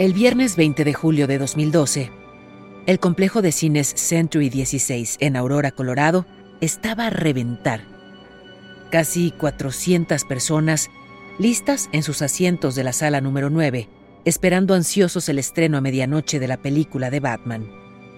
[0.00, 2.10] El viernes 20 de julio de 2012,
[2.86, 6.24] el complejo de cines Century 16 en Aurora, Colorado,
[6.62, 7.82] estaba a reventar.
[8.90, 10.88] Casi 400 personas
[11.38, 13.90] listas en sus asientos de la sala número 9,
[14.24, 17.70] esperando ansiosos el estreno a medianoche de la película de Batman.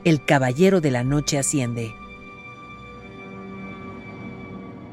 [0.05, 1.93] El Caballero de la Noche asciende.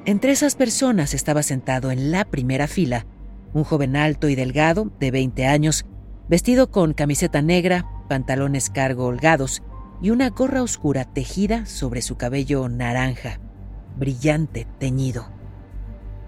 [0.06, 3.06] Entre esas personas estaba sentado en la primera fila
[3.54, 5.86] un joven alto y delgado, de 20 años,
[6.30, 9.64] vestido con camiseta negra, pantalones cargo holgados
[10.00, 13.40] y una gorra oscura tejida sobre su cabello naranja,
[13.98, 15.28] brillante, teñido.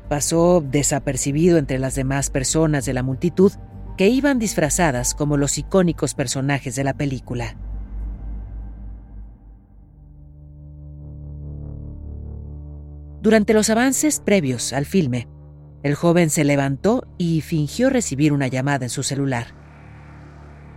[0.10, 3.54] Pasó desapercibido entre las demás personas de la multitud
[3.96, 7.56] que iban disfrazadas como los icónicos personajes de la película.
[13.22, 15.28] Durante los avances previos al filme,
[15.84, 19.61] el joven se levantó y fingió recibir una llamada en su celular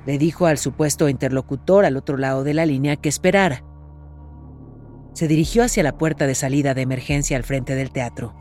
[0.07, 3.65] le dijo al supuesto interlocutor al otro lado de la línea que esperara.
[5.15, 8.35] Se dirigió hacia la puerta de salida de emergencia al frente del teatro.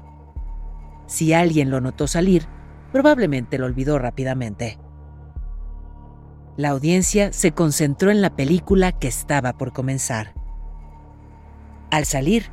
[1.07, 2.47] Si alguien lo notó salir,
[2.91, 4.79] probablemente lo olvidó rápidamente.
[6.57, 10.33] La audiencia se concentró en la película que estaba por comenzar.
[11.91, 12.51] Al salir,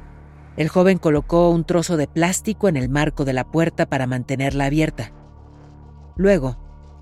[0.57, 4.67] el joven colocó un trozo de plástico en el marco de la puerta para mantenerla
[4.67, 5.13] abierta.
[6.17, 6.59] Luego,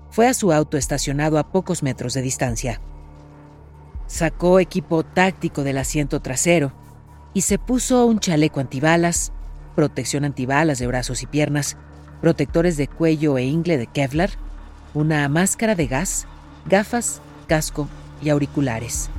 [0.09, 2.81] fue a su auto estacionado a pocos metros de distancia.
[4.07, 6.73] Sacó equipo táctico del asiento trasero
[7.33, 9.31] y se puso un chaleco antibalas,
[9.75, 11.77] protección antibalas de brazos y piernas,
[12.21, 14.31] protectores de cuello e ingle de Kevlar,
[14.93, 16.25] una máscara de gas,
[16.65, 17.87] gafas, casco
[18.21, 19.09] y auriculares.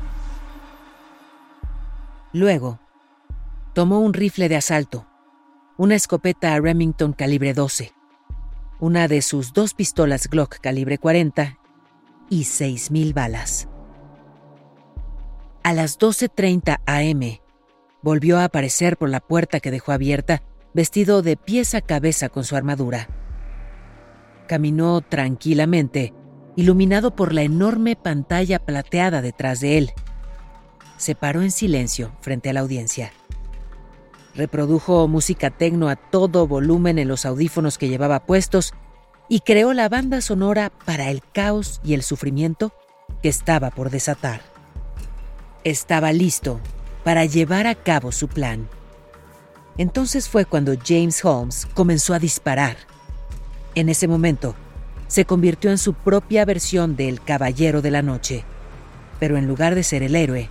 [2.32, 2.78] Luego,
[3.74, 5.06] tomó un rifle de asalto,
[5.76, 7.92] una escopeta Remington calibre 12,
[8.80, 11.58] una de sus dos pistolas Glock calibre 40
[12.30, 13.68] y 6.000 balas.
[15.62, 17.38] A las 12.30 am,
[18.02, 20.42] volvió a aparecer por la puerta que dejó abierta,
[20.72, 23.08] vestido de pies a cabeza con su armadura.
[24.48, 26.14] Caminó tranquilamente,
[26.56, 29.92] iluminado por la enorme pantalla plateada detrás de él.
[30.96, 33.12] Se paró en silencio frente a la audiencia.
[34.34, 38.74] Reprodujo música tecno a todo volumen en los audífonos que llevaba puestos
[39.28, 42.72] y creó la banda sonora para el caos y el sufrimiento
[43.22, 44.42] que estaba por desatar.
[45.64, 46.60] Estaba listo
[47.02, 48.68] para llevar a cabo su plan.
[49.78, 52.76] Entonces fue cuando James Holmes comenzó a disparar.
[53.74, 54.54] En ese momento,
[55.08, 58.44] se convirtió en su propia versión del Caballero de la Noche,
[59.18, 60.48] pero en lugar de ser el héroe,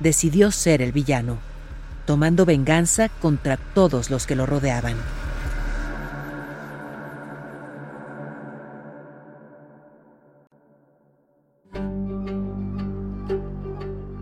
[0.00, 1.51] decidió ser el villano
[2.04, 4.96] tomando venganza contra todos los que lo rodeaban.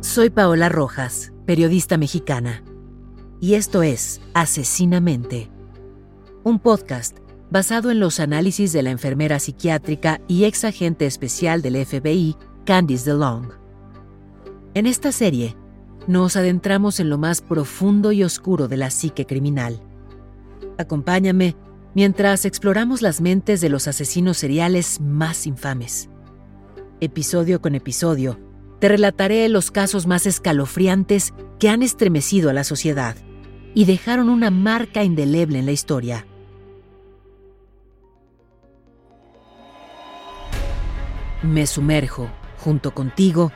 [0.01, 2.65] Soy Paola Rojas, periodista mexicana,
[3.41, 5.51] y esto es Asesinamente,
[6.43, 7.17] un podcast
[7.51, 13.11] basado en los análisis de la enfermera psiquiátrica y ex agente especial del FBI, Candice
[13.11, 13.53] DeLong.
[14.75, 15.57] En esta serie,
[16.07, 19.83] nos adentramos en lo más profundo y oscuro de la psique criminal.
[20.79, 21.57] Acompáñame
[21.95, 26.09] mientras exploramos las mentes de los asesinos seriales más infames.
[27.01, 28.39] Episodio con episodio,
[28.79, 33.17] te relataré los casos más escalofriantes que han estremecido a la sociedad
[33.75, 36.27] y dejaron una marca indeleble en la historia.
[41.43, 43.53] Me sumerjo, junto contigo,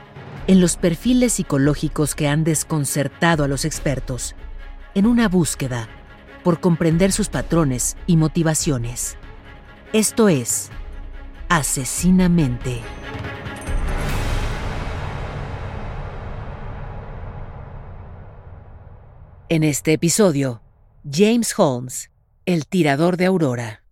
[0.47, 4.35] en los perfiles psicológicos que han desconcertado a los expertos,
[4.93, 5.89] en una búsqueda
[6.43, 9.17] por comprender sus patrones y motivaciones.
[9.93, 10.69] Esto es
[11.49, 12.81] Asesinamente.
[19.47, 20.61] En este episodio,
[21.09, 22.11] James Holmes,
[22.45, 23.84] el tirador de Aurora.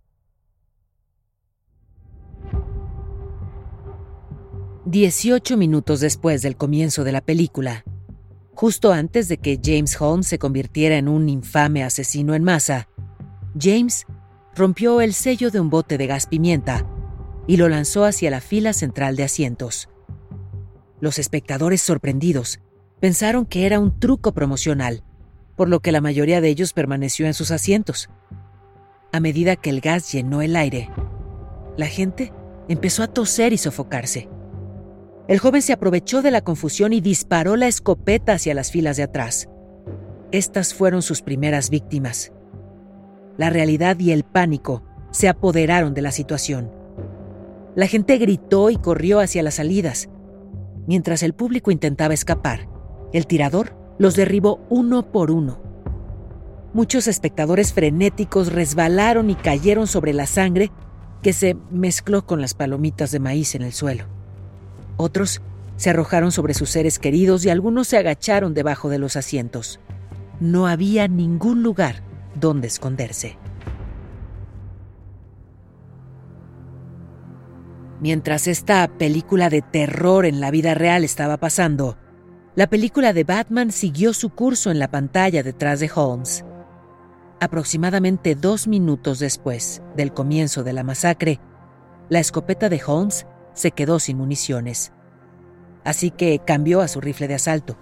[4.86, 7.84] 18 minutos después del comienzo de la película,
[8.56, 12.88] Justo antes de que James Holmes se convirtiera en un infame asesino en masa,
[13.60, 14.06] James
[14.56, 16.86] rompió el sello de un bote de gas pimienta
[17.48, 19.90] y lo lanzó hacia la fila central de asientos.
[21.00, 22.60] Los espectadores sorprendidos
[23.00, 25.04] pensaron que era un truco promocional,
[25.56, 28.10] por lo que la mayoría de ellos permaneció en sus asientos.
[29.12, 30.90] A medida que el gas llenó el aire,
[31.76, 32.32] la gente
[32.70, 34.30] empezó a toser y sofocarse.
[35.28, 39.04] El joven se aprovechó de la confusión y disparó la escopeta hacia las filas de
[39.04, 39.48] atrás.
[40.32, 42.34] Estas fueron sus primeras víctimas.
[43.38, 46.72] La realidad y el pánico se apoderaron de la situación.
[47.76, 50.10] La gente gritó y corrió hacia las salidas.
[50.88, 52.68] Mientras el público intentaba escapar,
[53.14, 55.62] el tirador los derribó uno por uno.
[56.74, 60.72] Muchos espectadores frenéticos resbalaron y cayeron sobre la sangre
[61.22, 64.13] que se mezcló con las palomitas de maíz en el suelo.
[64.98, 65.42] Otros
[65.76, 69.80] se arrojaron sobre sus seres queridos y algunos se agacharon debajo de los asientos.
[70.40, 72.04] No había ningún lugar
[72.40, 73.38] donde esconderse.
[78.02, 81.98] Mientras esta película de terror en la vida real estaba pasando,
[82.56, 86.44] la película de Batman siguió su curso en la pantalla detrás de Holmes.
[87.40, 91.40] Aproximadamente dos minutos después del comienzo de la masacre,
[92.10, 94.92] la escopeta de Holmes se quedó sin municiones.
[95.84, 97.78] Así que cambió a su rifle de asalto.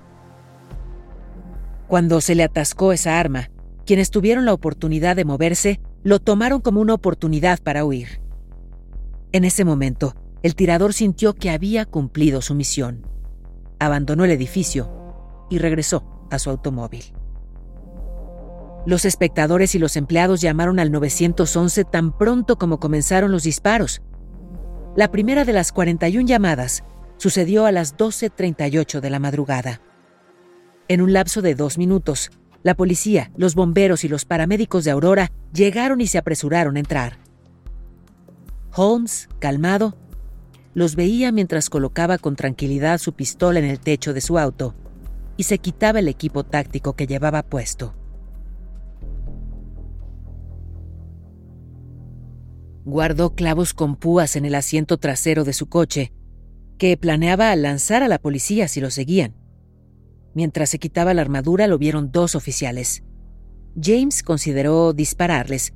[1.87, 3.49] Cuando se le atascó esa arma,
[3.85, 8.21] quienes tuvieron la oportunidad de moverse lo tomaron como una oportunidad para huir.
[9.31, 13.05] En ese momento, el tirador sintió que había cumplido su misión.
[13.79, 14.89] Abandonó el edificio
[15.49, 17.13] y regresó a su automóvil.
[18.85, 24.01] Los espectadores y los empleados llamaron al 911 tan pronto como comenzaron los disparos,
[24.95, 26.83] la primera de las 41 llamadas
[27.17, 29.81] sucedió a las 12.38 de la madrugada.
[30.87, 32.29] En un lapso de dos minutos,
[32.63, 37.19] la policía, los bomberos y los paramédicos de Aurora llegaron y se apresuraron a entrar.
[38.75, 39.95] Holmes, calmado,
[40.73, 44.75] los veía mientras colocaba con tranquilidad su pistola en el techo de su auto
[45.37, 47.95] y se quitaba el equipo táctico que llevaba puesto.
[52.85, 56.13] Guardó clavos con púas en el asiento trasero de su coche,
[56.77, 59.35] que planeaba lanzar a la policía si lo seguían.
[60.33, 63.03] Mientras se quitaba la armadura lo vieron dos oficiales.
[63.79, 65.73] James consideró dispararles,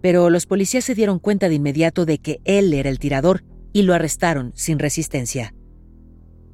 [0.00, 3.82] pero los policías se dieron cuenta de inmediato de que él era el tirador y
[3.82, 5.54] lo arrestaron sin resistencia.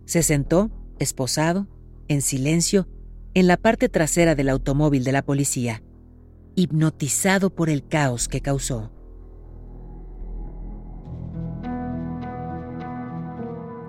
[0.07, 1.69] Se sentó, esposado,
[2.09, 2.89] en silencio,
[3.35, 5.83] en la parte trasera del automóvil de la policía,
[6.57, 8.91] hipnotizado por el caos que causó.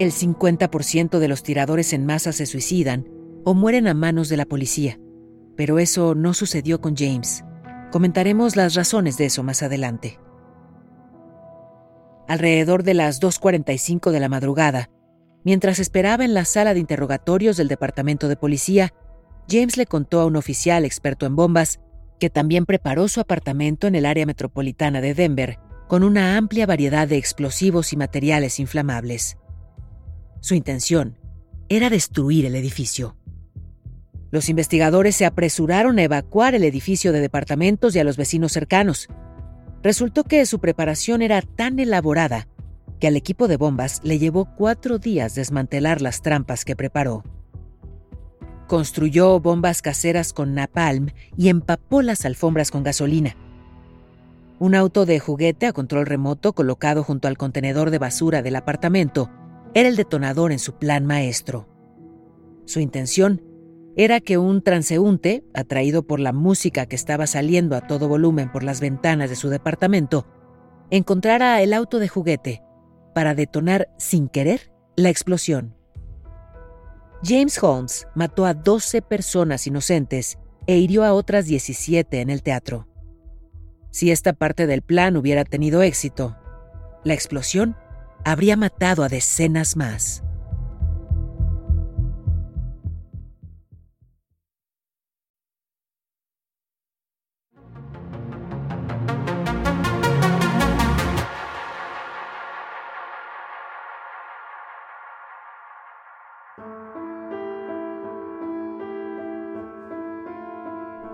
[0.01, 3.07] El 50% de los tiradores en masa se suicidan
[3.45, 4.99] o mueren a manos de la policía,
[5.55, 7.43] pero eso no sucedió con James.
[7.91, 10.17] Comentaremos las razones de eso más adelante.
[12.27, 14.89] Alrededor de las 2.45 de la madrugada,
[15.43, 18.95] mientras esperaba en la sala de interrogatorios del Departamento de Policía,
[19.47, 21.79] James le contó a un oficial experto en bombas
[22.19, 27.07] que también preparó su apartamento en el área metropolitana de Denver con una amplia variedad
[27.07, 29.37] de explosivos y materiales inflamables.
[30.41, 31.19] Su intención
[31.69, 33.15] era destruir el edificio.
[34.31, 39.07] Los investigadores se apresuraron a evacuar el edificio de departamentos y a los vecinos cercanos.
[39.83, 42.47] Resultó que su preparación era tan elaborada
[42.99, 47.23] que al equipo de bombas le llevó cuatro días desmantelar las trampas que preparó.
[48.67, 53.35] Construyó bombas caseras con napalm y empapó las alfombras con gasolina.
[54.59, 59.29] Un auto de juguete a control remoto colocado junto al contenedor de basura del apartamento
[59.73, 61.67] era el detonador en su plan maestro.
[62.65, 63.41] Su intención
[63.95, 68.63] era que un transeúnte, atraído por la música que estaba saliendo a todo volumen por
[68.63, 70.25] las ventanas de su departamento,
[70.89, 72.63] encontrara el auto de juguete
[73.13, 75.75] para detonar sin querer la explosión.
[77.23, 80.37] James Holmes mató a 12 personas inocentes
[80.67, 82.87] e hirió a otras 17 en el teatro.
[83.91, 86.37] Si esta parte del plan hubiera tenido éxito,
[87.03, 87.75] la explosión
[88.25, 90.23] habría matado a decenas más.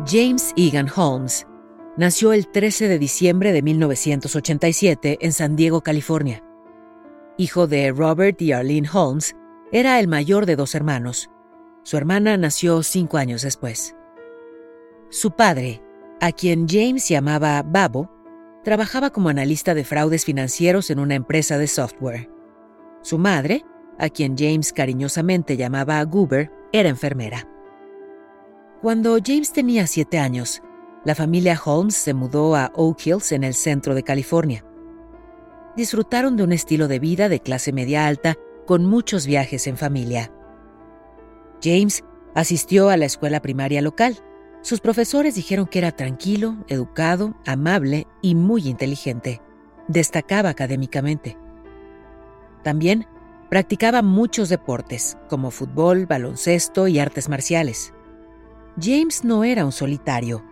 [0.10, 1.46] James Egan Holmes
[1.98, 6.47] nació el 13 de diciembre de 1987 en San Diego, California
[7.38, 9.36] hijo de Robert y Arlene Holmes,
[9.72, 11.30] era el mayor de dos hermanos.
[11.84, 13.96] Su hermana nació cinco años después.
[15.10, 15.82] Su padre,
[16.20, 18.12] a quien James llamaba Babo,
[18.64, 22.30] trabajaba como analista de fraudes financieros en una empresa de software.
[23.02, 23.64] Su madre,
[23.98, 27.48] a quien James cariñosamente llamaba Goober, era enfermera.
[28.82, 30.62] Cuando James tenía siete años,
[31.06, 34.66] la familia Holmes se mudó a Oak Hills en el centro de California.
[35.78, 40.34] Disfrutaron de un estilo de vida de clase media alta con muchos viajes en familia.
[41.64, 42.04] James
[42.34, 44.18] asistió a la escuela primaria local.
[44.64, 49.40] Sus profesores dijeron que era tranquilo, educado, amable y muy inteligente.
[49.88, 51.38] Destacaba académicamente.
[52.64, 53.06] También
[53.48, 57.94] practicaba muchos deportes, como fútbol, baloncesto y artes marciales.
[58.82, 60.44] James no era un solitario.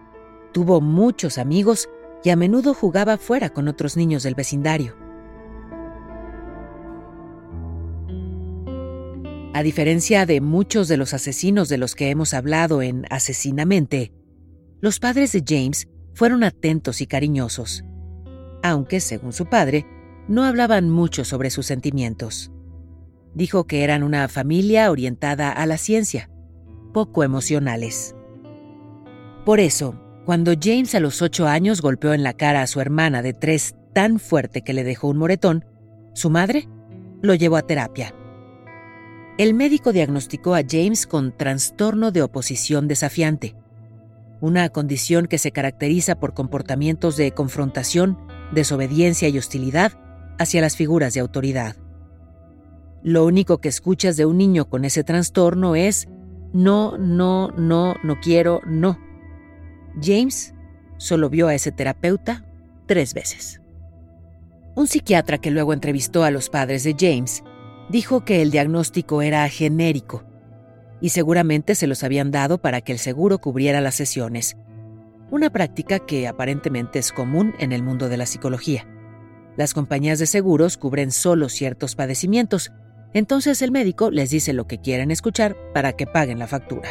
[0.54, 1.90] Tuvo muchos amigos
[2.24, 5.05] y a menudo jugaba fuera con otros niños del vecindario.
[9.56, 14.12] A diferencia de muchos de los asesinos de los que hemos hablado en Asesinamente,
[14.82, 17.86] los padres de James fueron atentos y cariñosos,
[18.64, 19.86] aunque, según su padre,
[20.28, 22.52] no hablaban mucho sobre sus sentimientos.
[23.34, 26.30] Dijo que eran una familia orientada a la ciencia,
[26.94, 28.14] poco emocionales.
[29.46, 33.22] Por eso, cuando James a los ocho años golpeó en la cara a su hermana
[33.22, 35.64] de tres tan fuerte que le dejó un moretón,
[36.14, 36.68] su madre
[37.22, 38.14] lo llevó a terapia
[39.38, 43.56] el médico diagnosticó a James con trastorno de oposición desafiante,
[44.40, 48.18] una condición que se caracteriza por comportamientos de confrontación,
[48.54, 49.94] desobediencia y hostilidad
[50.40, 51.76] hacia las figuras de autoridad.
[53.04, 56.08] Lo único que escuchas de un niño con ese trastorno es
[56.54, 58.98] no, no, no, no quiero, no.
[60.02, 60.54] James
[60.98, 62.46] solo vio a ese terapeuta
[62.86, 63.62] tres veces.
[64.76, 67.44] Un psiquiatra que luego entrevistó a los padres de James
[67.90, 70.24] dijo que el diagnóstico era genérico
[71.02, 74.58] y seguramente se los habían dado para que el seguro cubriera las sesiones,
[75.30, 78.88] una práctica que aparentemente es común en el mundo de la psicología.
[79.58, 82.72] Las compañías de seguros cubren solo ciertos padecimientos,
[83.14, 86.90] entonces el médico les dice lo que quieren escuchar para que paguen la factura.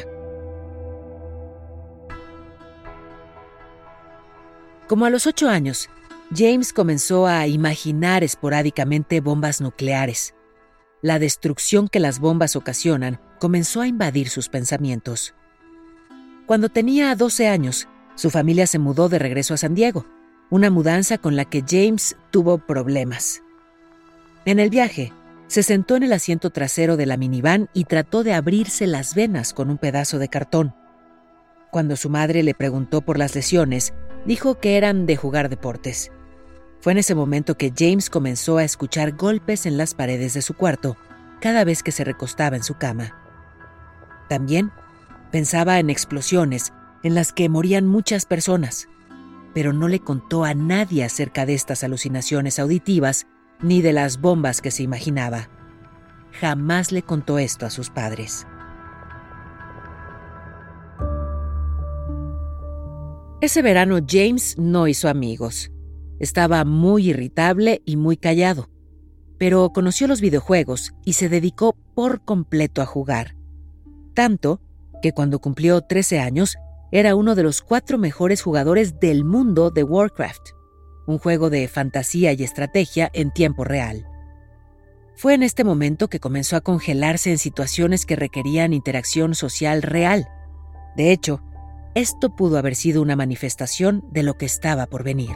[4.88, 5.88] Como a los ocho años,
[6.34, 10.34] James comenzó a imaginar esporádicamente bombas nucleares
[11.04, 15.34] la destrucción que las bombas ocasionan comenzó a invadir sus pensamientos.
[16.46, 20.06] Cuando tenía 12 años, su familia se mudó de regreso a San Diego,
[20.48, 23.42] una mudanza con la que James tuvo problemas.
[24.46, 25.12] En el viaje,
[25.46, 29.52] se sentó en el asiento trasero de la minivan y trató de abrirse las venas
[29.52, 30.74] con un pedazo de cartón.
[31.70, 33.92] Cuando su madre le preguntó por las lesiones,
[34.24, 36.10] dijo que eran de jugar deportes.
[36.84, 40.52] Fue en ese momento que James comenzó a escuchar golpes en las paredes de su
[40.52, 40.98] cuarto
[41.40, 43.16] cada vez que se recostaba en su cama.
[44.28, 44.70] También
[45.32, 48.90] pensaba en explosiones en las que morían muchas personas,
[49.54, 53.26] pero no le contó a nadie acerca de estas alucinaciones auditivas
[53.62, 55.48] ni de las bombas que se imaginaba.
[56.32, 58.46] Jamás le contó esto a sus padres.
[63.40, 65.70] Ese verano James no hizo amigos.
[66.18, 68.70] Estaba muy irritable y muy callado,
[69.38, 73.36] pero conoció los videojuegos y se dedicó por completo a jugar.
[74.14, 74.60] Tanto
[75.02, 76.56] que cuando cumplió 13 años
[76.92, 80.50] era uno de los cuatro mejores jugadores del mundo de Warcraft,
[81.06, 84.06] un juego de fantasía y estrategia en tiempo real.
[85.16, 90.28] Fue en este momento que comenzó a congelarse en situaciones que requerían interacción social real.
[90.96, 91.42] De hecho,
[91.94, 95.34] esto pudo haber sido una manifestación de lo que estaba por venir.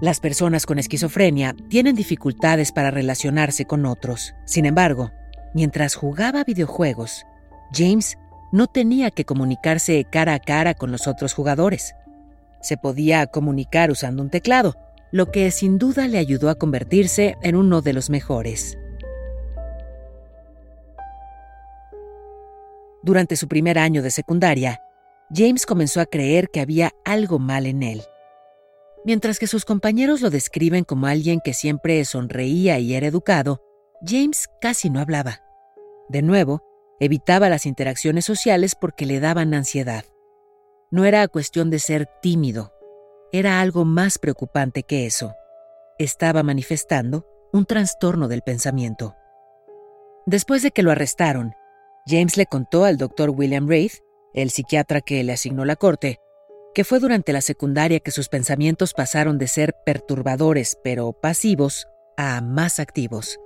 [0.00, 4.34] Las personas con esquizofrenia tienen dificultades para relacionarse con otros.
[4.44, 5.10] Sin embargo,
[5.54, 7.26] mientras jugaba videojuegos,
[7.72, 8.16] James
[8.52, 11.94] no tenía que comunicarse cara a cara con los otros jugadores.
[12.60, 14.76] Se podía comunicar usando un teclado,
[15.10, 18.78] lo que sin duda le ayudó a convertirse en uno de los mejores.
[23.02, 24.80] Durante su primer año de secundaria,
[25.34, 28.02] James comenzó a creer que había algo mal en él.
[29.04, 33.62] Mientras que sus compañeros lo describen como alguien que siempre sonreía y era educado,
[34.04, 35.42] James casi no hablaba.
[36.08, 36.62] De nuevo,
[37.00, 40.04] evitaba las interacciones sociales porque le daban ansiedad.
[40.90, 42.72] No era cuestión de ser tímido,
[43.32, 45.34] era algo más preocupante que eso.
[45.98, 49.14] Estaba manifestando un trastorno del pensamiento.
[50.26, 51.54] Después de que lo arrestaron,
[52.06, 53.98] James le contó al doctor William Wraith,
[54.32, 56.20] el psiquiatra que le asignó la corte,
[56.78, 62.40] que fue durante la secundaria que sus pensamientos pasaron de ser perturbadores pero pasivos a
[62.40, 63.36] más activos.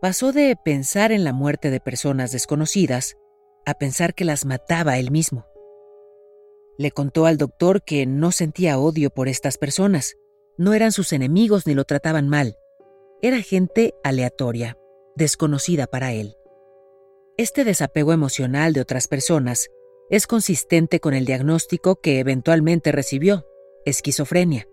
[0.00, 3.18] pasó de pensar en la muerte de personas desconocidas
[3.66, 5.44] a pensar que las mataba él mismo.
[6.78, 10.14] Le contó al doctor que no sentía odio por estas personas,
[10.56, 12.56] no eran sus enemigos ni lo trataban mal,
[13.20, 14.78] era gente aleatoria,
[15.16, 16.38] desconocida para él.
[17.36, 19.68] Este desapego emocional de otras personas
[20.12, 23.46] es consistente con el diagnóstico que eventualmente recibió,
[23.86, 24.68] esquizofrenia.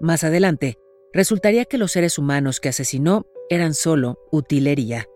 [0.00, 0.78] Más adelante,
[1.12, 5.06] resultaría que los seres humanos que asesinó eran solo utilería.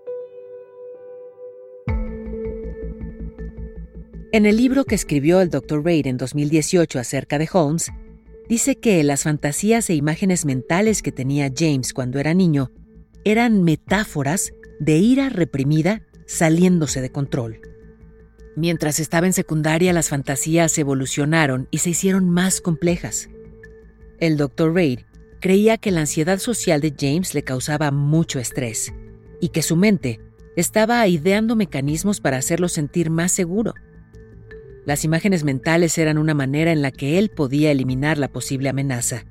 [4.31, 5.83] En el libro que escribió el Dr.
[5.83, 7.91] Reid en 2018 acerca de Holmes,
[8.47, 12.73] dice que las fantasías e imágenes mentales que tenía James cuando era niño
[13.25, 17.70] eran metáforas de ira reprimida saliéndose de control.
[18.57, 23.29] Mientras estaba en secundaria, las fantasías evolucionaron y se hicieron más complejas.
[24.19, 24.75] El Dr.
[24.75, 25.01] Reid
[25.41, 28.93] creía que la ansiedad social de James le causaba mucho estrés
[29.41, 30.21] y que su mente
[30.57, 33.75] estaba ideando mecanismos para hacerlo sentir más seguro.
[34.85, 39.25] Las imágenes mentales eran una manera en la que él podía eliminar la posible amenaza.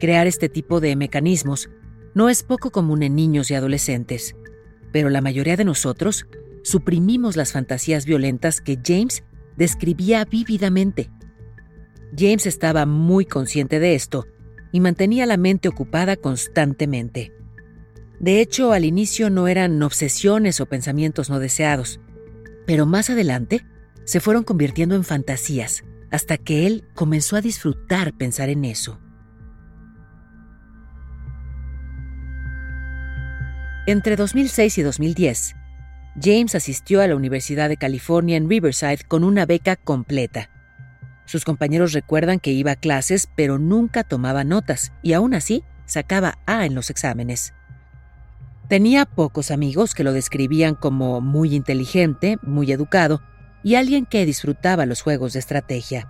[0.00, 1.68] Crear este tipo de mecanismos
[2.14, 4.34] no es poco común en niños y adolescentes,
[4.90, 6.26] pero la mayoría de nosotros
[6.62, 9.24] suprimimos las fantasías violentas que James
[9.56, 11.10] describía vívidamente.
[12.16, 14.26] James estaba muy consciente de esto
[14.70, 17.32] y mantenía la mente ocupada constantemente.
[18.20, 22.00] De hecho, al inicio no eran obsesiones o pensamientos no deseados,
[22.66, 23.64] pero más adelante
[24.04, 29.00] se fueron convirtiendo en fantasías hasta que él comenzó a disfrutar pensar en eso.
[33.86, 35.56] Entre 2006 y 2010,
[36.20, 40.50] James asistió a la Universidad de California en Riverside con una beca completa.
[41.24, 46.38] Sus compañeros recuerdan que iba a clases pero nunca tomaba notas y aún así sacaba
[46.46, 47.54] A en los exámenes.
[48.68, 53.22] Tenía pocos amigos que lo describían como muy inteligente, muy educado
[53.62, 56.08] y alguien que disfrutaba los juegos de estrategia.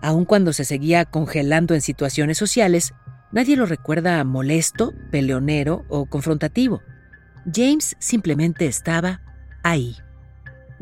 [0.00, 2.92] Aun cuando se seguía congelando en situaciones sociales,
[3.30, 6.82] nadie lo recuerda molesto, peleonero o confrontativo.
[7.50, 9.20] James simplemente estaba
[9.64, 9.96] ahí.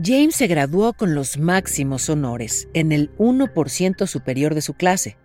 [0.02, 5.16] James se graduó con los máximos honores, en el 1% superior de su clase,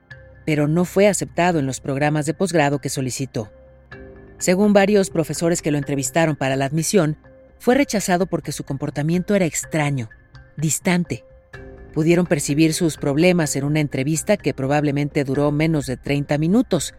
[0.45, 3.51] pero no fue aceptado en los programas de posgrado que solicitó.
[4.37, 7.17] Según varios profesores que lo entrevistaron para la admisión,
[7.59, 10.09] fue rechazado porque su comportamiento era extraño,
[10.57, 11.25] distante.
[11.93, 16.93] Pudieron percibir sus problemas en una entrevista que probablemente duró menos de 30 minutos,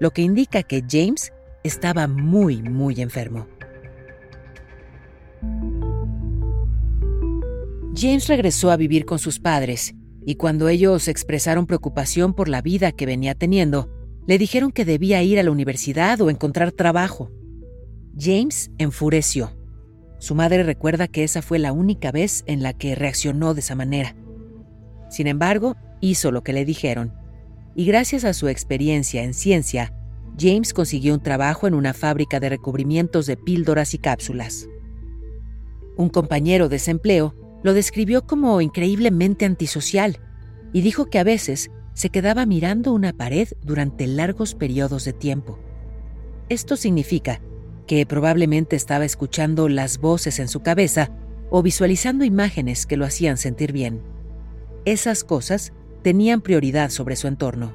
[0.00, 3.46] lo que indica que James estaba muy, muy enfermo.
[7.94, 12.92] James regresó a vivir con sus padres y cuando ellos expresaron preocupación por la vida
[12.92, 13.90] que venía teniendo,
[14.26, 17.30] le dijeron que debía ir a la universidad o encontrar trabajo.
[18.16, 19.56] James enfureció.
[20.18, 23.74] Su madre recuerda que esa fue la única vez en la que reaccionó de esa
[23.74, 24.14] manera.
[25.08, 27.14] Sin embargo, hizo lo que le dijeron,
[27.74, 29.94] y gracias a su experiencia en ciencia,
[30.38, 34.68] James consiguió un trabajo en una fábrica de recubrimientos de píldoras y cápsulas.
[35.96, 40.18] Un compañero de ese empleo lo describió como increíblemente antisocial
[40.72, 45.58] y dijo que a veces se quedaba mirando una pared durante largos periodos de tiempo.
[46.48, 47.40] Esto significa
[47.86, 51.10] que probablemente estaba escuchando las voces en su cabeza
[51.50, 54.00] o visualizando imágenes que lo hacían sentir bien.
[54.84, 55.72] Esas cosas
[56.02, 57.74] tenían prioridad sobre su entorno.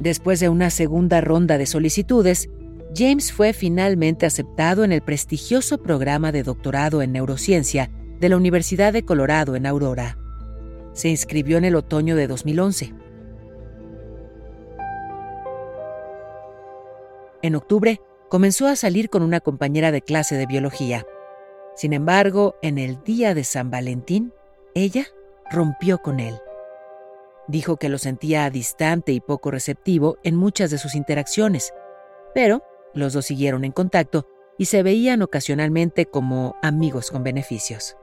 [0.00, 2.48] Después de una segunda ronda de solicitudes,
[2.94, 8.92] James fue finalmente aceptado en el prestigioso programa de doctorado en neurociencia de la Universidad
[8.92, 10.18] de Colorado en Aurora.
[10.94, 12.94] Se inscribió en el otoño de 2011.
[17.42, 21.06] En octubre, comenzó a salir con una compañera de clase de biología.
[21.76, 24.32] Sin embargo, en el día de San Valentín,
[24.74, 25.06] ella
[25.50, 26.34] rompió con él.
[27.46, 31.72] Dijo que lo sentía distante y poco receptivo en muchas de sus interacciones,
[32.34, 32.62] pero
[32.94, 34.26] los dos siguieron en contacto
[34.58, 37.96] y se veían ocasionalmente como amigos con beneficios.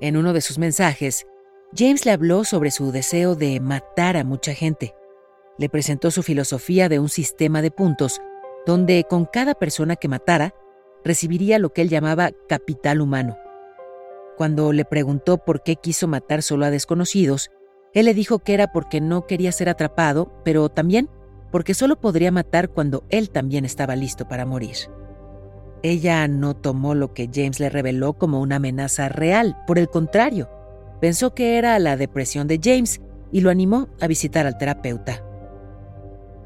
[0.00, 1.26] En uno de sus mensajes,
[1.74, 4.94] James le habló sobre su deseo de matar a mucha gente.
[5.58, 8.20] Le presentó su filosofía de un sistema de puntos,
[8.66, 10.54] donde con cada persona que matara,
[11.04, 13.38] recibiría lo que él llamaba capital humano.
[14.36, 17.50] Cuando le preguntó por qué quiso matar solo a desconocidos,
[17.94, 21.08] él le dijo que era porque no quería ser atrapado, pero también
[21.56, 24.76] porque solo podría matar cuando él también estaba listo para morir.
[25.82, 30.50] Ella no tomó lo que James le reveló como una amenaza real, por el contrario,
[31.00, 33.00] pensó que era la depresión de James
[33.32, 35.24] y lo animó a visitar al terapeuta.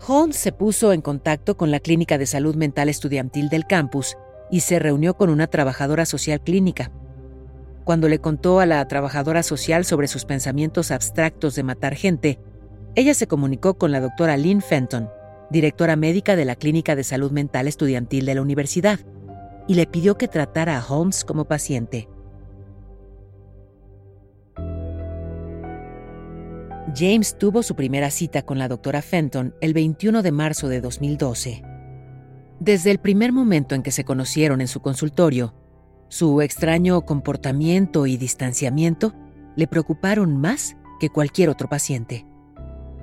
[0.07, 4.17] Holmes se puso en contacto con la Clínica de Salud Mental Estudiantil del campus
[4.49, 6.93] y se reunió con una trabajadora social clínica.
[7.83, 12.39] Cuando le contó a la trabajadora social sobre sus pensamientos abstractos de matar gente,
[12.95, 15.09] ella se comunicó con la doctora Lynn Fenton,
[15.51, 19.01] directora médica de la Clínica de Salud Mental Estudiantil de la universidad,
[19.69, 22.09] y le pidió que tratara a Holmes como paciente.
[26.95, 31.63] James tuvo su primera cita con la doctora Fenton el 21 de marzo de 2012.
[32.59, 35.55] Desde el primer momento en que se conocieron en su consultorio,
[36.09, 39.15] su extraño comportamiento y distanciamiento
[39.55, 42.27] le preocuparon más que cualquier otro paciente.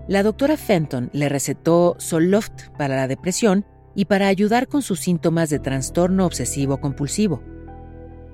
[0.07, 5.49] La doctora Fenton le recetó Zoloft para la depresión y para ayudar con sus síntomas
[5.49, 7.43] de trastorno obsesivo compulsivo.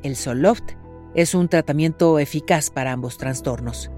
[0.04, 0.74] El Zoloft
[1.16, 3.90] es un tratamiento eficaz para ambos trastornos.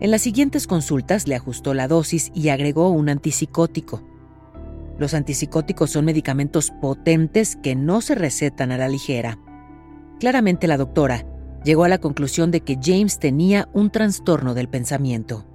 [0.00, 4.02] En las siguientes consultas le ajustó la dosis y agregó un antipsicótico.
[4.98, 9.38] Los antipsicóticos son medicamentos potentes que no se recetan a la ligera.
[10.20, 11.24] Claramente la doctora
[11.64, 15.46] llegó a la conclusión de que James tenía un trastorno del pensamiento.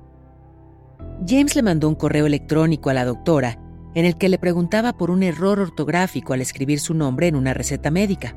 [1.26, 3.58] James le mandó un correo electrónico a la doctora
[3.96, 7.54] en el que le preguntaba por un error ortográfico al escribir su nombre en una
[7.54, 8.36] receta médica.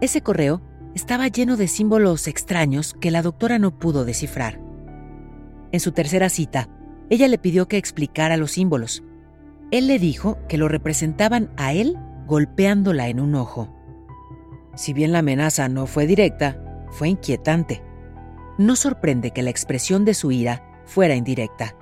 [0.00, 0.60] Ese correo
[0.94, 4.60] estaba lleno de símbolos extraños que la doctora no pudo descifrar.
[5.72, 6.68] En su tercera cita,
[7.08, 9.02] ella le pidió que explicara los símbolos.
[9.70, 13.72] Él le dijo que lo representaban a él golpeándola en un ojo.
[14.74, 17.82] Si bien la amenaza no fue directa, fue inquietante.
[18.58, 21.76] No sorprende que la expresión de su ira fuera indirecta.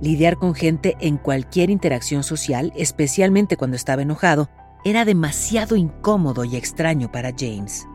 [0.00, 4.50] Lidiar con gente en cualquier interacción social, especialmente cuando estaba enojado,
[4.84, 7.86] era demasiado incómodo y extraño para James.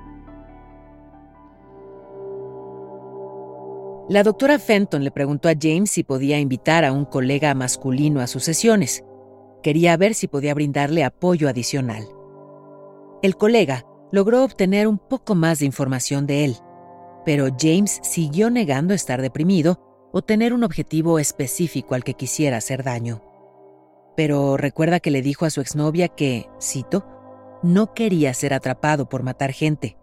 [4.09, 8.27] La doctora Fenton le preguntó a James si podía invitar a un colega masculino a
[8.27, 9.03] sus sesiones.
[9.63, 12.09] Quería ver si podía brindarle apoyo adicional.
[13.21, 16.57] El colega logró obtener un poco más de información de él,
[17.25, 19.79] pero James siguió negando estar deprimido
[20.11, 23.21] o tener un objetivo específico al que quisiera hacer daño.
[24.15, 27.05] Pero recuerda que le dijo a su exnovia que, cito,
[27.63, 29.97] no quería ser atrapado por matar gente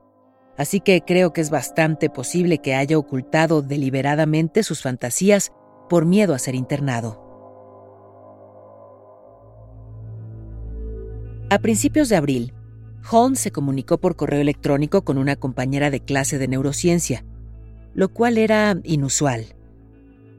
[0.59, 5.53] así que creo que es bastante posible que haya ocultado deliberadamente sus fantasías
[5.89, 7.25] por miedo a ser internado.
[11.49, 12.53] A principios de abril,
[13.11, 17.25] Holmes se comunicó por correo electrónico con una compañera de clase de neurociencia,
[17.95, 19.55] lo cual era inusual.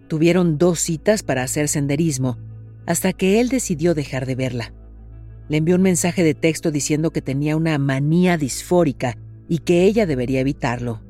[0.09, 2.39] Tuvieron dos citas para hacer senderismo,
[2.87, 4.73] hasta que él decidió dejar de verla.
[5.49, 9.17] Le envió un mensaje de texto diciendo que tenía una manía disfórica
[9.47, 11.01] y que ella debería evitarlo.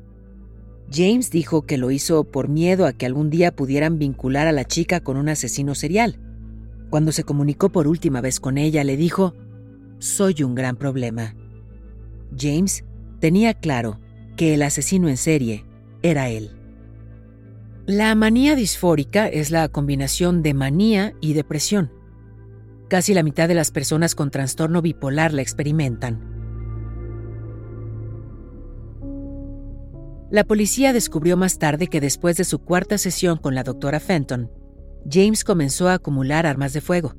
[0.92, 4.64] James dijo que lo hizo por miedo a que algún día pudieran vincular a la
[4.64, 6.20] chica con un asesino serial.
[6.90, 9.34] Cuando se comunicó por última vez con ella, le dijo,
[9.98, 11.36] Soy un gran problema.
[12.38, 12.84] James
[13.18, 13.98] tenía claro
[14.36, 15.64] que el asesino en serie
[16.02, 16.59] era él.
[17.90, 21.90] La manía disfórica es la combinación de manía y depresión.
[22.88, 26.20] Casi la mitad de las personas con trastorno bipolar la experimentan.
[30.30, 34.52] La policía descubrió más tarde que después de su cuarta sesión con la doctora Fenton,
[35.10, 37.16] James comenzó a acumular armas de fuego.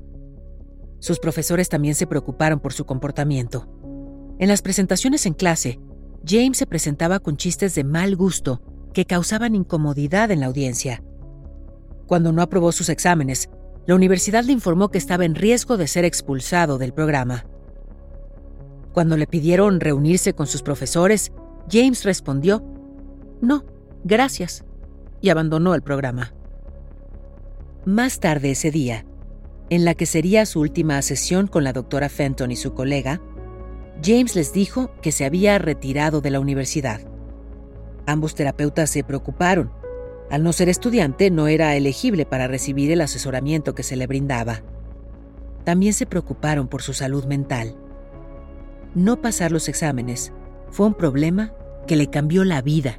[1.00, 3.68] Sus profesores también se preocuparon por su comportamiento.
[4.38, 5.80] En las presentaciones en clase,
[6.26, 11.02] James se presentaba con chistes de mal gusto que causaban incomodidad en la audiencia.
[12.06, 13.48] Cuando no aprobó sus exámenes,
[13.86, 17.46] la universidad le informó que estaba en riesgo de ser expulsado del programa.
[18.92, 21.32] Cuando le pidieron reunirse con sus profesores,
[21.70, 22.62] James respondió
[23.42, 23.64] no,
[24.04, 24.64] gracias,
[25.20, 26.32] y abandonó el programa.
[27.84, 29.04] Más tarde ese día,
[29.68, 33.20] en la que sería su última sesión con la doctora Fenton y su colega,
[34.00, 37.00] James les dijo que se había retirado de la universidad.
[38.06, 39.72] Ambos terapeutas se preocuparon.
[40.30, 44.62] Al no ser estudiante, no era elegible para recibir el asesoramiento que se le brindaba.
[45.64, 47.76] También se preocuparon por su salud mental.
[48.94, 50.32] No pasar los exámenes
[50.70, 51.54] fue un problema
[51.86, 52.98] que le cambió la vida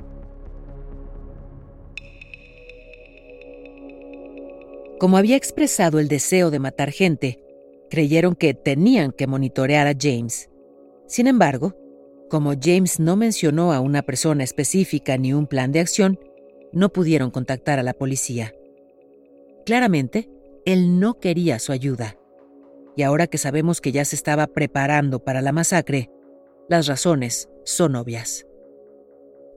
[5.03, 7.43] Como había expresado el deseo de matar gente,
[7.89, 10.49] creyeron que tenían que monitorear a James.
[11.07, 11.75] Sin embargo,
[12.34, 16.19] como James no mencionó a una persona específica ni un plan de acción,
[16.72, 18.56] no pudieron contactar a la policía.
[19.67, 20.32] Claramente,
[20.65, 22.17] él no quería su ayuda.
[22.98, 26.10] Y ahora que sabemos que ya se estaba preparando para la masacre,
[26.67, 28.48] las razones son obvias.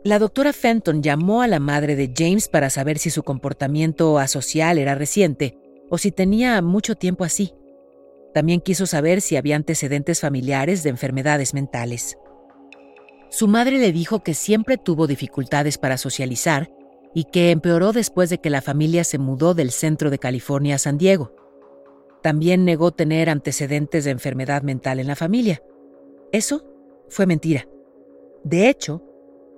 [0.04, 4.76] La doctora Fenton llamó a la madre de James para saber si su comportamiento asocial
[4.76, 5.56] era reciente
[5.88, 7.54] o si tenía mucho tiempo así.
[8.34, 12.18] También quiso saber si había antecedentes familiares de enfermedades mentales.
[13.36, 16.70] Su madre le dijo que siempre tuvo dificultades para socializar
[17.12, 20.78] y que empeoró después de que la familia se mudó del centro de California a
[20.78, 21.36] San Diego.
[22.22, 25.62] También negó tener antecedentes de enfermedad mental en la familia.
[26.32, 26.64] Eso
[27.10, 27.68] fue mentira.
[28.42, 29.02] De hecho,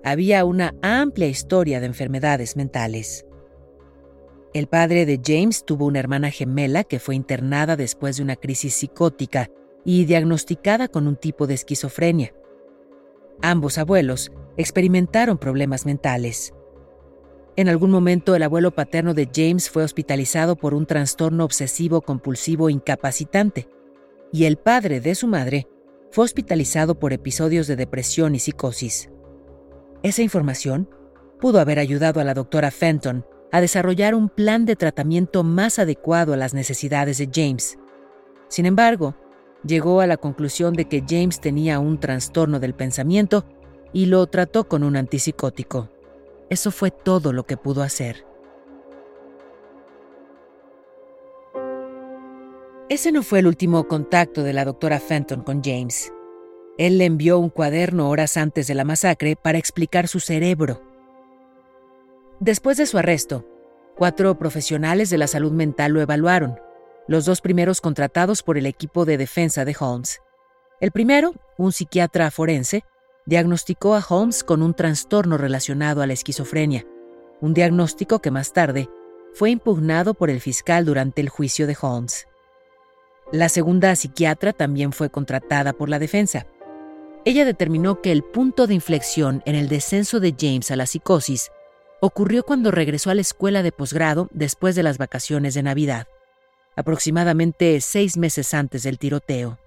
[0.03, 3.27] había una amplia historia de enfermedades mentales.
[4.55, 8.75] El padre de James tuvo una hermana gemela que fue internada después de una crisis
[8.75, 9.51] psicótica
[9.85, 12.33] y diagnosticada con un tipo de esquizofrenia.
[13.42, 16.53] Ambos abuelos experimentaron problemas mentales.
[17.57, 22.70] En algún momento el abuelo paterno de James fue hospitalizado por un trastorno obsesivo compulsivo
[22.70, 23.68] incapacitante
[24.33, 25.66] y el padre de su madre
[26.11, 29.11] fue hospitalizado por episodios de depresión y psicosis.
[30.03, 30.88] Esa información
[31.40, 36.35] pudo haber ayudado a la doctora Fenton a desarrollar un plan de tratamiento más adecuado
[36.35, 37.79] a las necesidades de James.
[38.48, 39.16] Sin embargo,
[39.64, 43.44] llegó a la conclusión de que James tenía un trastorno del pensamiento
[43.92, 45.88] y lo trató con un antipsicótico.
[46.51, 48.25] Eso fue todo lo que pudo hacer.
[52.88, 56.12] Ese no fue el último contacto de la doctora Fenton con James.
[56.79, 60.81] Él le envió un cuaderno horas antes de la masacre para explicar su cerebro.
[62.40, 63.44] Después de su arresto,
[63.97, 66.59] cuatro profesionales de la salud mental lo evaluaron
[67.09, 70.21] los dos primeros contratados por el equipo de defensa de Holmes.
[70.79, 72.85] El primero, un psiquiatra forense,
[73.27, 76.87] diagnosticó a Holmes con un trastorno relacionado a la esquizofrenia,
[77.40, 78.88] un diagnóstico que más tarde
[79.33, 82.29] fue impugnado por el fiscal durante el juicio de Holmes.
[83.33, 86.47] La segunda psiquiatra también fue contratada por la defensa.
[87.25, 91.51] Ella determinó que el punto de inflexión en el descenso de James a la psicosis
[92.01, 96.07] ocurrió cuando regresó a la escuela de posgrado después de las vacaciones de Navidad
[96.79, 99.59] aproximadamente seis meses antes del tiroteo.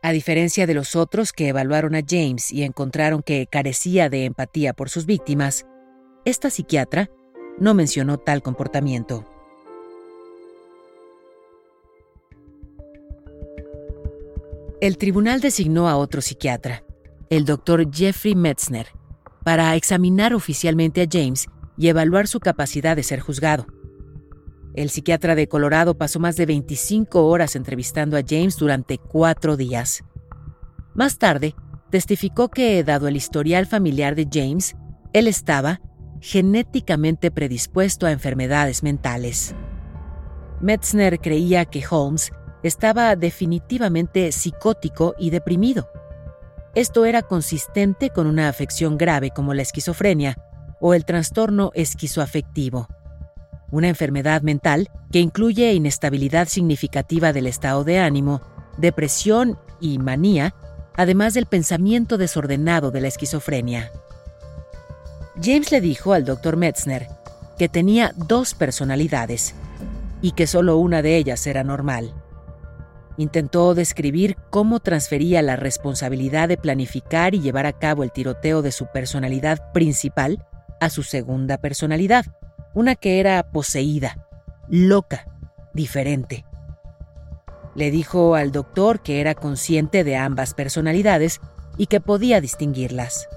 [0.00, 4.72] A diferencia de los otros que evaluaron a James y encontraron que carecía de empatía
[4.72, 5.66] por sus víctimas,
[6.24, 7.10] esta psiquiatra
[7.58, 9.26] no mencionó tal comportamiento.
[14.80, 16.84] El tribunal designó a otro psiquiatra,
[17.28, 18.86] el doctor Jeffrey Metzner,
[19.44, 23.66] para examinar oficialmente a James y evaluar su capacidad de ser juzgado.
[24.78, 30.04] El psiquiatra de Colorado pasó más de 25 horas entrevistando a James durante cuatro días.
[30.94, 31.56] Más tarde,
[31.90, 34.76] testificó que, dado el historial familiar de James,
[35.12, 35.80] él estaba
[36.20, 39.52] genéticamente predispuesto a enfermedades mentales.
[40.60, 42.30] Metzner creía que Holmes
[42.62, 45.88] estaba definitivamente psicótico y deprimido.
[46.76, 50.36] Esto era consistente con una afección grave como la esquizofrenia
[50.80, 52.86] o el trastorno esquizoafectivo
[53.70, 58.40] una enfermedad mental que incluye inestabilidad significativa del estado de ánimo,
[58.76, 60.54] depresión y manía,
[60.94, 63.92] además del pensamiento desordenado de la esquizofrenia.
[65.40, 66.56] James le dijo al Dr.
[66.56, 67.08] Metzner
[67.58, 69.54] que tenía dos personalidades
[70.22, 72.12] y que solo una de ellas era normal.
[73.16, 78.70] Intentó describir cómo transfería la responsabilidad de planificar y llevar a cabo el tiroteo de
[78.70, 80.46] su personalidad principal
[80.80, 82.26] a su segunda personalidad,
[82.74, 84.26] una que era poseída,
[84.68, 85.26] loca,
[85.74, 86.44] diferente.
[87.74, 91.40] Le dijo al doctor que era consciente de ambas personalidades
[91.76, 93.28] y que podía distinguirlas.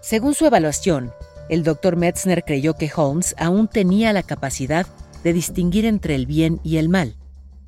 [0.00, 1.12] Según su evaluación,
[1.48, 4.86] el doctor Metzner creyó que Holmes aún tenía la capacidad
[5.22, 7.16] de distinguir entre el bien y el mal,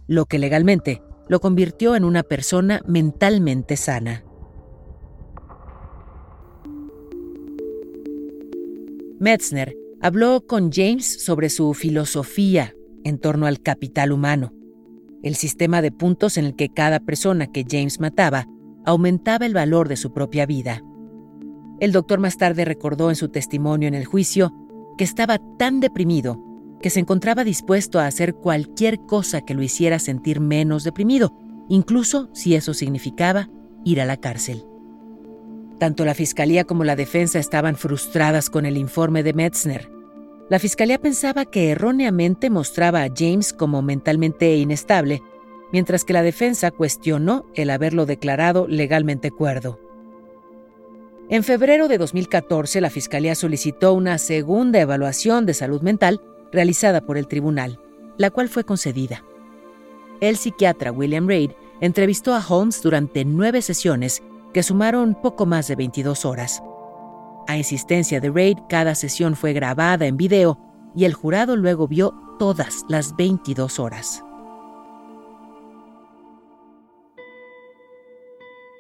[0.07, 4.25] lo que legalmente lo convirtió en una persona mentalmente sana.
[9.19, 14.53] Metzner habló con James sobre su filosofía en torno al capital humano,
[15.23, 18.47] el sistema de puntos en el que cada persona que James mataba
[18.85, 20.83] aumentaba el valor de su propia vida.
[21.81, 24.53] El doctor más tarde recordó en su testimonio en el juicio
[24.97, 26.43] que estaba tan deprimido
[26.81, 31.37] que se encontraba dispuesto a hacer cualquier cosa que lo hiciera sentir menos deprimido,
[31.69, 33.51] incluso si eso significaba
[33.85, 34.65] ir a la cárcel.
[35.79, 39.91] Tanto la fiscalía como la defensa estaban frustradas con el informe de Metzner.
[40.49, 45.23] La fiscalía pensaba que erróneamente mostraba a James como mentalmente inestable,
[45.73, 49.81] mientras que la defensa cuestionó el haberlo declarado legalmente cuerdo.
[51.29, 57.19] En febrero de 2014, la fiscalía solicitó una segunda evaluación de salud mental realizada por
[57.19, 57.81] el tribunal,
[58.17, 59.25] la cual fue concedida.
[60.21, 64.23] El psiquiatra William Reid entrevistó a Holmes durante nueve sesiones
[64.57, 66.63] que sumaron poco más de 22 horas.
[67.47, 70.59] A insistencia de Reid, cada sesión fue grabada en video
[70.97, 74.25] y el jurado luego vio todas las 22 horas.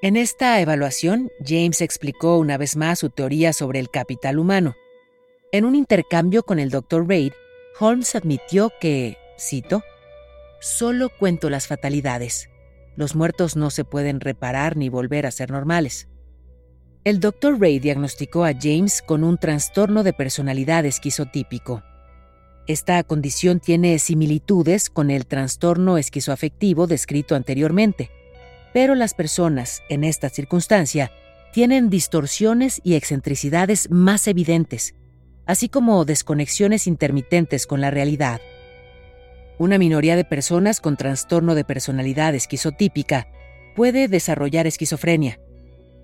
[0.00, 4.76] En esta evaluación, James explicó una vez más su teoría sobre el capital humano.
[5.52, 7.06] En un intercambio con el Dr.
[7.06, 7.34] Reid,
[7.78, 9.82] Holmes admitió que, cito,
[10.58, 12.48] solo cuento las fatalidades.
[12.96, 16.08] Los muertos no se pueden reparar ni volver a ser normales.
[17.04, 17.60] El Dr.
[17.60, 21.82] Ray diagnosticó a James con un trastorno de personalidad esquizotípico.
[22.66, 28.10] Esta condición tiene similitudes con el trastorno esquizoafectivo descrito anteriormente,
[28.74, 31.12] pero las personas, en esta circunstancia,
[31.52, 34.94] tienen distorsiones y excentricidades más evidentes,
[35.46, 38.40] así como desconexiones intermitentes con la realidad.
[39.58, 43.28] Una minoría de personas con trastorno de personalidad esquizotípica
[43.74, 45.40] puede desarrollar esquizofrenia,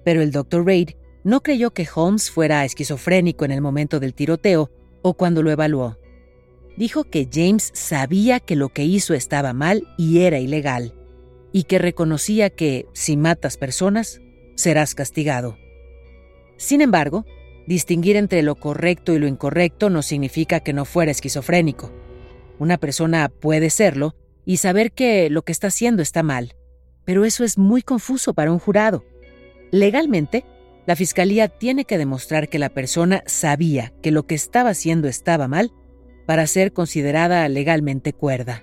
[0.04, 0.64] pero el Dr.
[0.64, 0.90] Reid
[1.22, 4.70] no creyó que Holmes fuera esquizofrénico en el momento del tiroteo
[5.02, 5.98] o cuando lo evaluó.
[6.76, 10.94] Dijo que James sabía que lo que hizo estaba mal y era ilegal,
[11.52, 14.22] y que reconocía que si matas personas,
[14.54, 15.58] serás castigado.
[16.56, 17.26] Sin embargo,
[17.66, 21.92] distinguir entre lo correcto y lo incorrecto no significa que no fuera esquizofrénico.
[22.58, 26.54] Una persona puede serlo y saber que lo que está haciendo está mal,
[27.04, 29.04] pero eso es muy confuso para un jurado.
[29.70, 30.44] Legalmente,
[30.86, 35.48] la fiscalía tiene que demostrar que la persona sabía que lo que estaba haciendo estaba
[35.48, 35.72] mal
[36.26, 38.62] para ser considerada legalmente cuerda.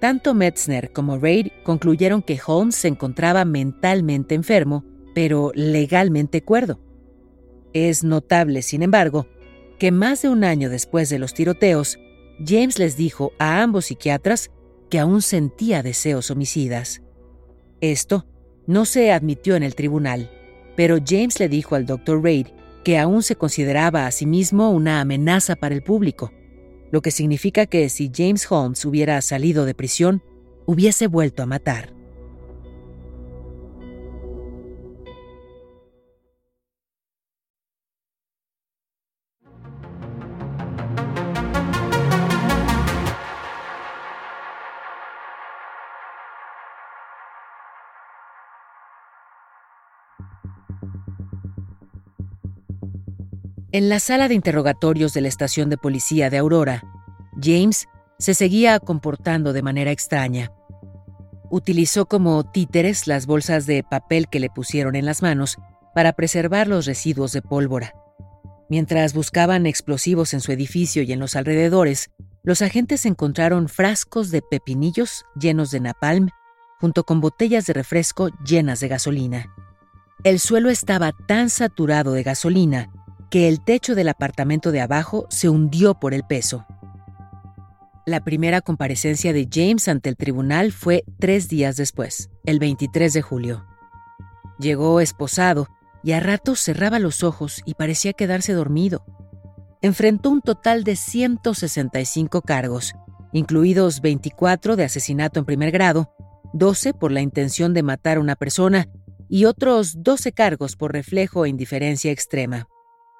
[0.00, 4.84] Tanto Metzner como Reid concluyeron que Holmes se encontraba mentalmente enfermo,
[5.14, 6.80] pero legalmente cuerdo.
[7.72, 9.26] Es notable, sin embargo,
[9.78, 11.98] que más de un año después de los tiroteos,
[12.44, 14.50] James les dijo a ambos psiquiatras
[14.90, 17.02] que aún sentía deseos homicidas.
[17.80, 18.26] Esto
[18.66, 20.30] no se admitió en el tribunal,
[20.76, 22.22] pero James le dijo al Dr.
[22.22, 22.48] Reid
[22.84, 26.32] que aún se consideraba a sí mismo una amenaza para el público,
[26.92, 30.22] lo que significa que si James Holmes hubiera salido de prisión,
[30.66, 31.95] hubiese vuelto a matar.
[53.72, 56.82] En la sala de interrogatorios de la estación de policía de Aurora,
[57.40, 60.50] James se seguía comportando de manera extraña.
[61.50, 65.58] Utilizó como títeres las bolsas de papel que le pusieron en las manos
[65.94, 67.92] para preservar los residuos de pólvora.
[68.68, 72.10] Mientras buscaban explosivos en su edificio y en los alrededores,
[72.42, 76.30] los agentes encontraron frascos de pepinillos llenos de napalm
[76.80, 79.54] junto con botellas de refresco llenas de gasolina.
[80.26, 82.90] El suelo estaba tan saturado de gasolina
[83.30, 86.66] que el techo del apartamento de abajo se hundió por el peso.
[88.06, 93.22] La primera comparecencia de James ante el tribunal fue tres días después, el 23 de
[93.22, 93.66] julio.
[94.58, 95.68] Llegó esposado
[96.02, 99.04] y a ratos cerraba los ojos y parecía quedarse dormido.
[99.80, 102.94] Enfrentó un total de 165 cargos,
[103.32, 106.12] incluidos 24 de asesinato en primer grado,
[106.52, 108.88] 12 por la intención de matar a una persona
[109.28, 112.68] y otros 12 cargos por reflejo e indiferencia extrema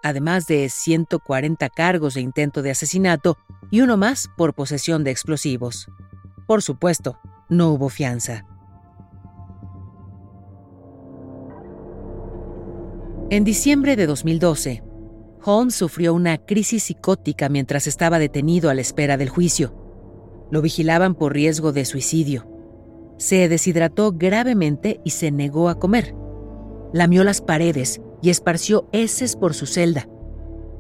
[0.07, 3.39] además de 140 cargos de intento de asesinato
[3.73, 5.89] y uno más por posesión de explosivos.
[6.47, 8.47] Por supuesto, no hubo fianza.
[13.31, 14.85] En diciembre de 2012,
[15.45, 19.75] Holmes sufrió una crisis psicótica mientras estaba detenido a la espera del juicio.
[20.53, 22.56] Lo vigilaban por riesgo de suicidio.
[23.19, 26.15] Se deshidrató gravemente y se negó a comer.
[26.93, 30.09] Lamió las paredes y esparció heces por su celda.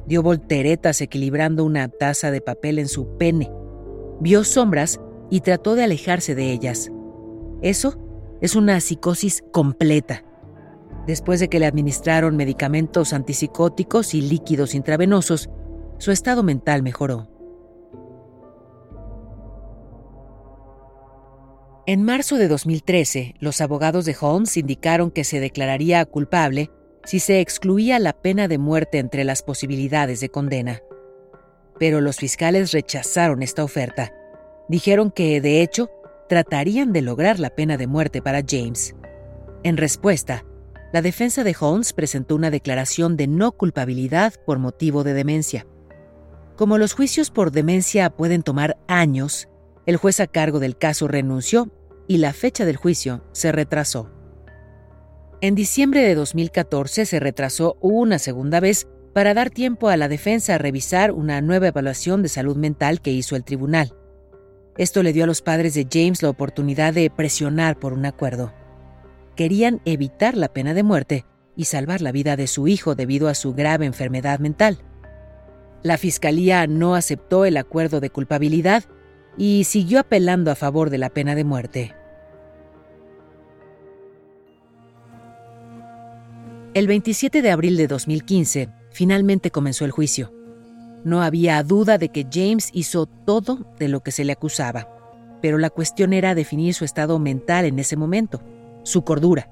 [0.06, 3.50] Dio volteretas equilibrando una taza de papel en su pene.
[4.20, 6.90] Vio sombras y trató de alejarse de ellas.
[7.62, 7.98] Eso
[8.40, 10.24] es una psicosis completa.
[11.06, 15.50] Después de que le administraron medicamentos antipsicóticos y líquidos intravenosos,
[15.98, 17.28] su estado mental mejoró.
[21.88, 26.68] En marzo de 2013, los abogados de Holmes indicaron que se declararía culpable
[27.04, 30.80] si se excluía la pena de muerte entre las posibilidades de condena.
[31.78, 34.12] Pero los fiscales rechazaron esta oferta.
[34.68, 35.88] Dijeron que, de hecho,
[36.28, 38.96] tratarían de lograr la pena de muerte para James.
[39.62, 40.44] En respuesta,
[40.92, 45.68] la defensa de Holmes presentó una declaración de no culpabilidad por motivo de demencia.
[46.56, 49.48] Como los juicios por demencia pueden tomar años,
[49.86, 51.70] el juez a cargo del caso renunció
[52.08, 54.10] y la fecha del juicio se retrasó.
[55.40, 60.54] En diciembre de 2014 se retrasó una segunda vez para dar tiempo a la defensa
[60.54, 63.94] a revisar una nueva evaluación de salud mental que hizo el tribunal.
[64.76, 68.52] Esto le dio a los padres de James la oportunidad de presionar por un acuerdo.
[69.34, 71.24] Querían evitar la pena de muerte
[71.56, 74.78] y salvar la vida de su hijo debido a su grave enfermedad mental.
[75.82, 78.84] La fiscalía no aceptó el acuerdo de culpabilidad
[79.36, 81.94] y siguió apelando a favor de la pena de muerte.
[86.74, 90.32] El 27 de abril de 2015, finalmente comenzó el juicio.
[91.04, 94.88] No había duda de que James hizo todo de lo que se le acusaba,
[95.40, 98.42] pero la cuestión era definir su estado mental en ese momento,
[98.82, 99.50] su cordura.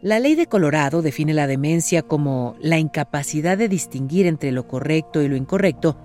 [0.00, 5.22] La ley de Colorado define la demencia como la incapacidad de distinguir entre lo correcto
[5.22, 5.96] y lo incorrecto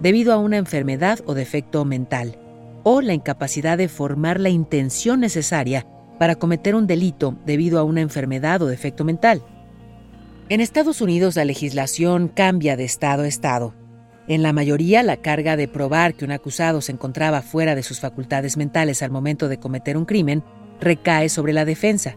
[0.00, 2.38] debido a una enfermedad o defecto mental,
[2.82, 5.86] o la incapacidad de formar la intención necesaria
[6.18, 9.42] para cometer un delito debido a una enfermedad o defecto mental.
[10.48, 13.74] En Estados Unidos la legislación cambia de estado a estado.
[14.28, 18.00] En la mayoría, la carga de probar que un acusado se encontraba fuera de sus
[18.00, 20.42] facultades mentales al momento de cometer un crimen
[20.80, 22.16] recae sobre la defensa.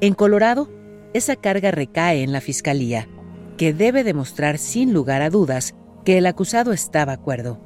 [0.00, 0.70] En Colorado,
[1.14, 3.08] esa carga recae en la Fiscalía,
[3.56, 5.74] que debe demostrar sin lugar a dudas
[6.08, 7.60] que el acusado estaba acuerdo.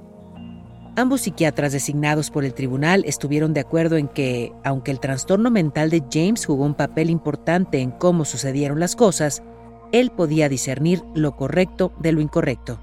[0.97, 5.91] Ambos psiquiatras designados por el tribunal estuvieron de acuerdo en que, aunque el trastorno mental
[5.91, 9.45] de James jugó un papel importante en cómo sucedieron las cosas,
[9.93, 12.81] él podía discernir lo correcto de lo incorrecto.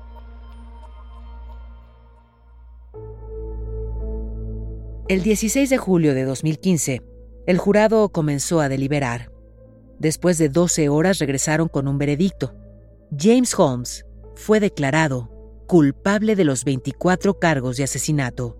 [5.10, 7.02] El 16 de julio de 2015,
[7.48, 9.30] el jurado comenzó a deliberar.
[10.00, 12.56] Después de 12 horas regresaron con un veredicto.
[13.12, 14.06] James Holmes
[14.36, 15.38] fue declarado
[15.70, 18.58] culpable de los 24 cargos de asesinato.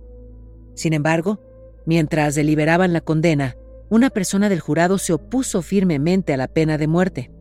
[0.76, 1.42] Sin embargo,
[1.88, 3.56] mientras deliberaban la condena,
[3.90, 7.32] una persona del jurado se opuso firmemente a la pena de muerte.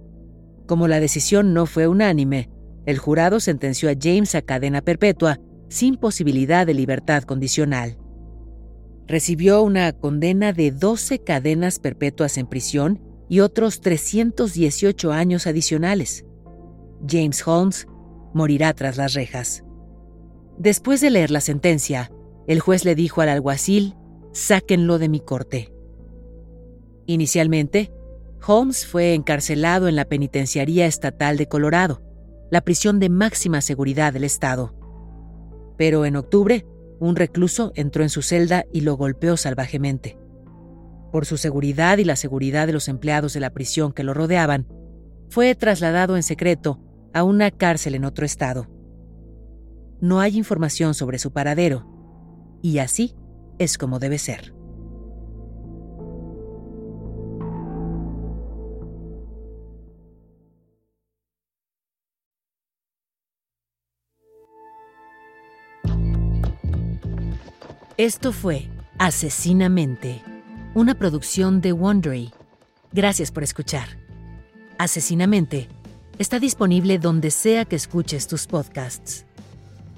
[0.66, 2.48] Como la decisión no fue unánime,
[2.86, 5.38] el jurado sentenció a James a cadena perpetua
[5.68, 7.98] sin posibilidad de libertad condicional.
[9.06, 16.24] Recibió una condena de 12 cadenas perpetuas en prisión y otros 318 años adicionales.
[17.06, 17.86] James Holmes
[18.38, 19.64] morirá tras las rejas.
[20.56, 22.10] Después de leer la sentencia,
[22.46, 23.96] el juez le dijo al alguacil,
[24.32, 25.72] sáquenlo de mi corte.
[27.06, 27.92] Inicialmente,
[28.46, 32.00] Holmes fue encarcelado en la Penitenciaría Estatal de Colorado,
[32.50, 34.74] la prisión de máxima seguridad del estado.
[35.76, 36.64] Pero en octubre,
[37.00, 40.16] un recluso entró en su celda y lo golpeó salvajemente.
[41.10, 44.68] Por su seguridad y la seguridad de los empleados de la prisión que lo rodeaban,
[45.28, 46.80] fue trasladado en secreto
[47.18, 48.68] a una cárcel en otro estado.
[50.00, 51.86] No hay información sobre su paradero,
[52.62, 53.14] y así
[53.58, 54.54] es como debe ser.
[67.96, 68.68] Esto fue
[69.00, 70.22] Asesinamente,
[70.74, 72.32] una producción de Wondery.
[72.92, 73.88] Gracias por escuchar.
[74.76, 75.68] Asesinamente
[76.18, 79.24] está disponible donde sea que escuches tus podcasts.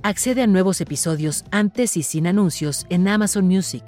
[0.02, 3.82] Accede a nuevos episodios antes y sin anuncios en Amazon Music,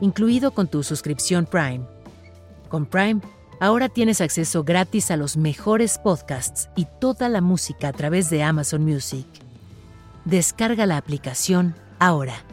[0.00, 1.82] incluido con tu suscripción Prime.
[2.68, 3.20] Con Prime,
[3.60, 8.42] ahora tienes acceso gratis a los mejores podcasts y toda la música a través de
[8.42, 9.26] Amazon Music.
[10.24, 12.44] Descarga la aplicación ahora.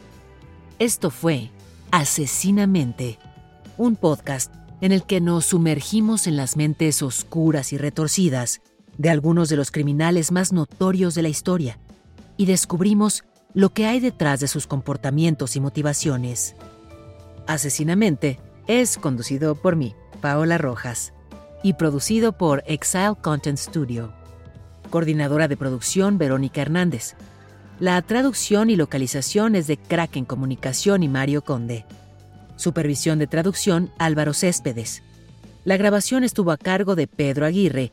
[0.78, 1.50] Esto fue
[1.90, 3.18] Asesinamente,
[3.78, 4.52] un podcast
[4.82, 8.60] en el que nos sumergimos en las mentes oscuras y retorcidas
[8.98, 11.78] de algunos de los criminales más notorios de la historia
[12.36, 13.24] y descubrimos
[13.54, 16.54] lo que hay detrás de sus comportamientos y motivaciones.
[17.46, 21.14] Asesinamente es conducido por mí, Paola Rojas,
[21.62, 24.12] y producido por Exile Content Studio.
[24.90, 27.14] Coordinadora de producción, Verónica Hernández.
[27.80, 31.84] La traducción y localización es de Kraken Comunicación y Mario Conde.
[32.56, 35.02] Supervisión de traducción Álvaro Céspedes.
[35.64, 37.92] La grabación estuvo a cargo de Pedro Aguirre